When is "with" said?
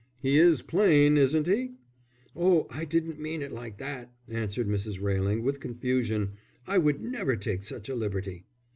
5.43-5.59